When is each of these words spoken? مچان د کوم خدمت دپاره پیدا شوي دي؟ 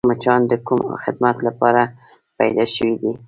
مچان 0.09 0.41
د 0.51 0.53
کوم 0.67 0.81
خدمت 1.03 1.35
دپاره 1.47 1.83
پیدا 2.39 2.65
شوي 2.75 2.95
دي؟ 3.01 3.11